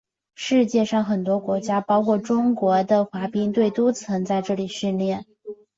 [0.33, 5.27] 世界上很多国家包括中国的滑冰队都曾在这里训练。